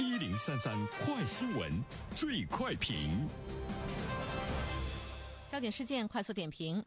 [0.00, 0.74] 一零三三
[1.04, 1.70] 快新闻，
[2.16, 3.28] 最快评。
[5.52, 6.82] 焦点事件快速点评。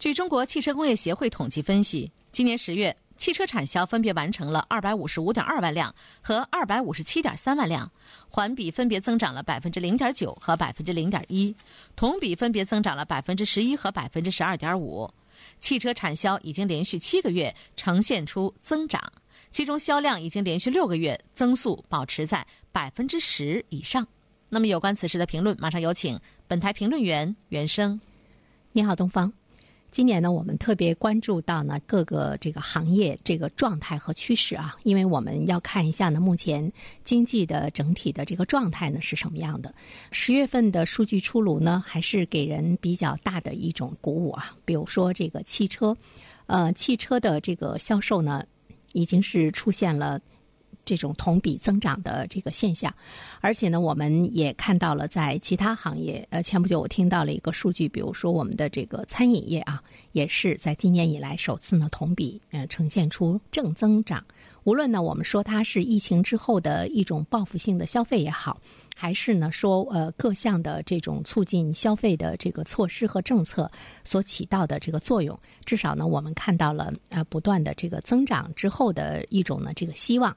[0.00, 7.88] 据中国汽车工业协会统计分析，今年十月，汽车产销分别完成了二百五十五点二万辆和二百五十七点三万辆，
[8.28, 11.54] 环比分别增长了百分之零点九和百分之零点一，
[11.94, 15.08] 同比分别增长了百分之十一和百分之十二点五。
[15.60, 19.00] 汽车产销已经连续七个月呈现出增长。
[19.50, 24.06] 其中销量已经连续六个月增速保持在百分之十以上。
[24.48, 28.00] 那么有关此事的评论，马上有请本台评论员袁生。
[28.72, 29.32] 你好，东方。
[29.90, 36.70] 今年呢，我们特别关注到呢各个这个行业这个状态和趋势啊，因为我们要看一下呢目前
[37.02, 39.74] 经济的整体的这个状态呢是什么样的。
[40.10, 44.54] 十月份的数据出炉呢，还是给人比较大的一种鼓舞啊。
[44.66, 45.96] 比如说这个汽车，
[46.46, 48.44] 呃，汽车的这个销售呢。
[48.96, 50.18] 已经是出现了
[50.86, 52.94] 这种同比增长的这个现象，
[53.42, 56.26] 而且呢，我们也看到了在其他行业。
[56.30, 64.24] 呃，前不久我听到了一个数据，比如说我们的这个餐饮业啊，也是在今年以来首次呢同比呃呈现出正增长。
[64.64, 68.58] 无论呢，我们说它是疫情之后的一种报复性的消费也好。
[68.98, 73.70] 还是呢，说呃各项的这种促进消费的这个措施和政策
[74.04, 80.34] 所起到的这个作用，至少呢，我们看到了呃不断的这个增长之后的一种呢这个希望。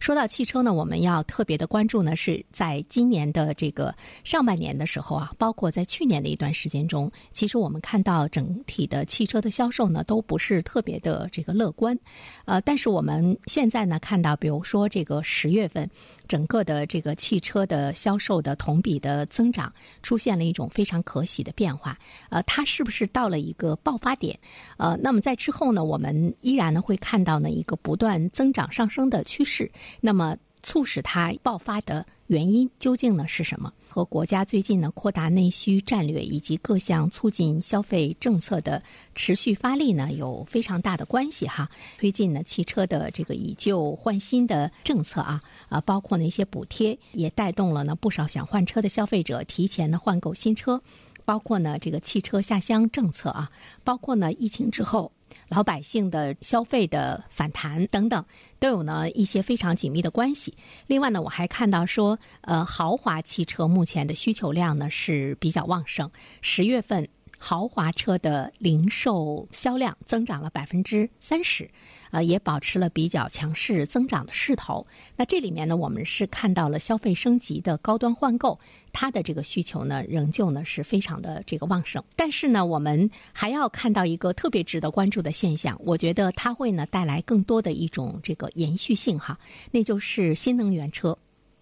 [0.00, 11.98] 说到汽车呢，我们要特别的关注呢，是在今年的这个上半年的时候啊，包括在去年的一段时间中，其实我们看到整体的汽车的销售呢，都不是特别的这个乐观。
[12.44, 15.88] 呃，但是我们现在呢，看到，比如说这个十月份，
[16.28, 21.98] 整个的这个汽车的销售的同比的增长出现了一种非常可喜的变化。
[22.28, 24.38] 呃，它是不是到了一个爆发点？
[24.76, 29.70] 呃，那么在之后呢，我们依然呢会看到呢一个不断增长上升的趋势。
[30.00, 33.72] 那么，促使它爆发的原因究竟呢是什么？
[33.88, 38.82] 和国家最近呢扩大内需战略以及各项促进消费政策的
[39.14, 41.68] 持续发力呢有非常大的关系哈。
[41.98, 50.80] 推进呢汽车的这个以旧换新的政策啊啊，包括那些补贴，也带动了呢不少想换车的消费者提前呢换购新车。
[51.24, 53.50] 包括呢这个汽车下乡政策啊，
[53.84, 55.12] 包括呢疫情之后。
[55.48, 58.24] 老百姓的消费的反弹等等，
[58.58, 60.54] 都有呢一些非常紧密的关系。
[60.86, 66.10] 另外呢，我还看到说，呃，豪华汽车目前的需求量呢是比较旺盛，
[66.42, 67.08] 十月份。
[67.38, 71.70] 豪华车的零售销量增长了百分之三十，
[72.10, 74.86] 呃，也保持了比较强势增长的势头。
[75.16, 78.58] 那这里面呢，我们是看到了消费升级的高端换购，
[78.92, 82.02] 它的这个需求呢，仍旧呢是非常的这个旺盛。
[82.16, 89.38] 但是呢，我们还要看到一个特别值得关注的现象，我觉得它会呢带来更多的一种这个延续性哈，
[89.70, 91.16] 那就是新能源车。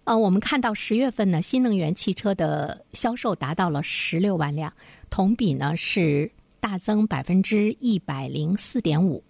[0.07, 4.71] 呃，我们看到十月份呢，新能源汽车的销售达到了十六万辆，
[5.09, 6.31] 同比呢是
[6.61, 9.21] 大增百分之一百零四点五。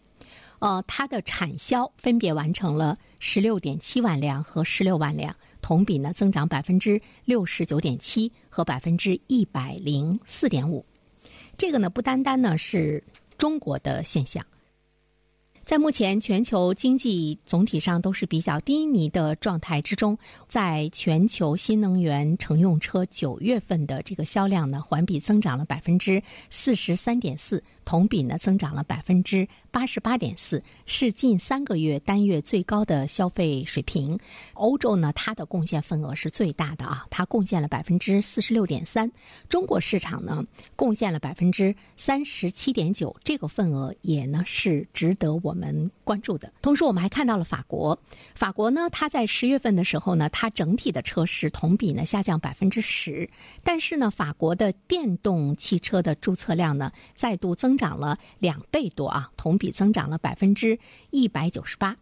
[0.60, 10.86] 呃，它的产销分别完成了十六点七万辆和十六万辆，同比呢增长百分之六十九点七和百分之一百零四点五。
[11.58, 13.04] 这个呢，不单单呢是
[13.36, 14.46] 中国的现象。
[15.68, 20.18] 在目前全球经济总体上都是比较低迷的状态之中，
[20.48, 34.18] 在全球新能源乘用车九月份的这个销量呢，环比增长了百分之四十三点四，同比呢增长了百分之八十八点四，是近三个月单月最高的消费水平。
[34.54, 39.12] 欧洲呢，它的贡献份额是最大的啊，它贡献了百分之四十六点三，
[39.50, 40.42] 中国市场呢
[40.78, 45.57] 贡献了百分之三十七点九，这个份额也呢是值得我。
[45.58, 48.00] 们关注的同时，我们还看到了法国。
[48.36, 53.30] 法国呢，它在十月份的时候呢，它整体的车市同比呢下降百分之十，
[53.64, 60.78] 但是呢，法国的电动汽车的注册量呢再度增长了两倍多啊，同比增长了百分之
[61.10, 61.98] 一百九十八。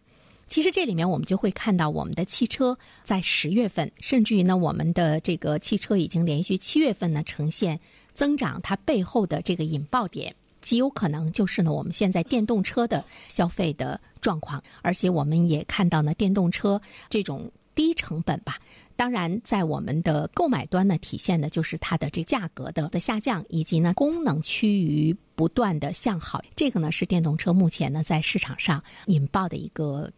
[0.48, 7.80] 其实这里面我们就会看到，我们的汽车在十月份，甚至于呢，我们的这个汽车已经连续七月份呢呈现
[8.14, 10.36] 增长，它背后的这个引爆点。
[10.66, 18.58] 极有可能就是呢，我们现在电动车的消费的状况，而且我们也看到呢，电动车这种低成本吧，
[18.96, 30.10] 当然在我们的购买端呢，体现的就是它的这价格的的下降，以及呢功能趋于不断的向好，这个呢是电动车目前呢在市场上引爆的一个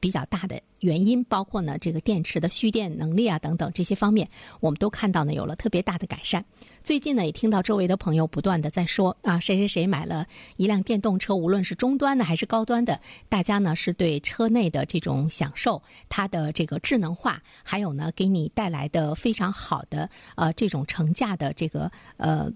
[0.00, 6.44] 比较大的原因，包括呢这个电池的蓄电能力啊等等这些方面，我们都看到呢有了特别大的改善。
[6.82, 10.26] 最近呢也听到周围的朋友不断的在说啊谁谁谁买了
[10.56, 12.98] 一辆电动车，无论是中端的还是高端的，
[13.28, 22.50] 大家呢是对车内的这种享受、它的这个智能化，还有呢给你带来的非常好的呃这种乘驾的这个呃。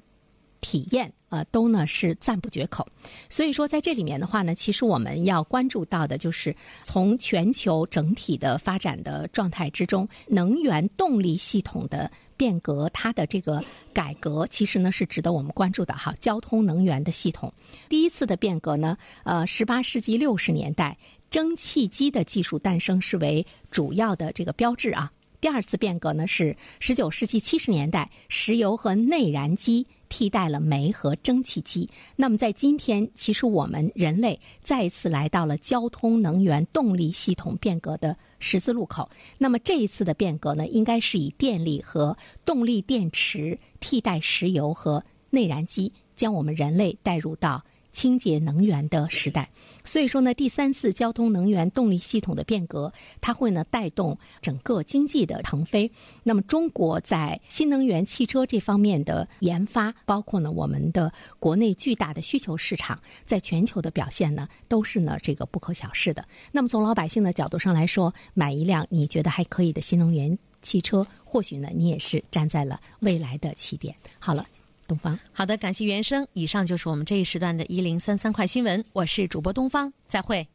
[0.65, 2.89] 体验呃都呢是赞不绝口，
[3.29, 13.63] 所以说在这里面的话呢，其实我们要关注到的就是从全球整体的发展的状态之中，能源动力系统的变革，它的这个
[13.93, 16.15] 改革，其实呢是值得我们关注的哈。
[16.19, 17.53] 交通能源的系统，
[17.91, 20.97] 第一次的变革呢，呃，十八世纪六十年代，
[21.29, 25.13] 蒸汽机的技术诞生是为主要的这个标志啊。
[25.43, 29.87] 第二次变革呢是十九世纪七十年代，石油和内燃机。
[30.15, 31.91] 替代了煤和蒸汽机。
[32.15, 39.11] 那么，在今天，其实我们人类再一次来到了交通能源动力系统变革的十字路口。
[39.39, 47.61] 那么，这一次的变革呢，应该是以电力和动力电池替代石油和内燃机，将我们人类带入到。
[47.95, 49.49] 清洁能源的时代，
[49.85, 55.91] 所以说呢，第三次交通能源动力系统的变革，它会呢带动整个经济的腾飞。
[56.25, 66.27] 那么，中国在新能源汽车这方面的研发，包括呢我们的国内巨大的需求市场，在全球的表现呢，都是呢这个不可小视的。
[66.51, 73.95] 那么，从老百姓的角度上来说，买一辆你觉得还可以的新能源汽车，或许呢你也是站在了未来的起点。
[74.19, 74.45] 好了。
[74.87, 76.27] 东方，好的，感谢原声。
[76.33, 80.47] 以上就是我们这一时段的“一零三三快新闻”，我是主播东方，再会。